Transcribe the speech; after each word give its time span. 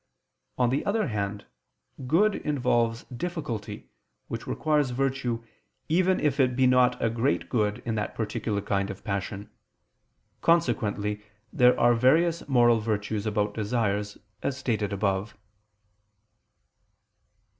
On 0.57 0.71
the 0.71 0.83
other 0.83 1.09
hand, 1.09 1.45
good 2.07 2.33
involves 2.37 3.03
difficulty, 3.15 3.87
which 4.29 4.47
requires 4.47 4.89
virtue, 4.89 5.43
even 5.89 6.19
if 6.19 6.39
it 6.39 6.55
be 6.55 6.65
not 6.65 6.99
a 6.99 7.07
great 7.07 7.49
good 7.49 7.83
in 7.85 7.93
that 7.93 8.15
particular 8.15 8.61
kind 8.61 8.89
of 8.89 9.03
passion. 9.03 9.51
Consequently 10.41 11.21
there 11.53 11.79
are 11.79 11.93
various 11.93 12.49
moral 12.49 12.79
virtues 12.79 13.27
about 13.27 13.53
desires, 13.53 14.17
as 14.41 14.57
stated 14.57 14.91
above. 14.91 15.37